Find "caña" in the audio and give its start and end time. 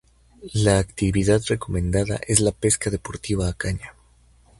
3.53-3.93